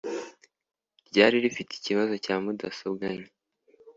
ryari 1.07 1.35
rifite 1.43 1.71
ikibazo 1.75 2.13
cya 2.23 2.35
mudasobwa 2.43 3.05
nke 3.15 3.27